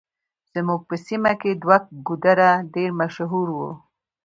زموږ 0.53 0.79
په 0.89 0.95
سيمه 1.07 1.31
کې 1.41 1.51
دوه 1.61 1.77
ګودره 2.07 2.51
ډېر 2.73 2.89
مشهور 3.01 3.47
وو. 3.55 3.71